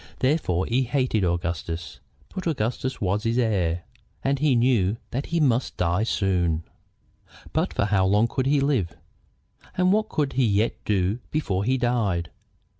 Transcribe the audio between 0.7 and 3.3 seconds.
hated Augustus. But Augustus was